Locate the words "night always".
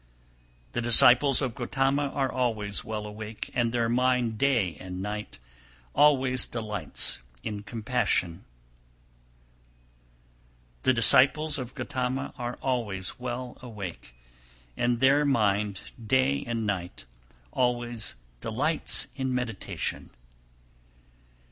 4.99-6.47, 16.65-18.15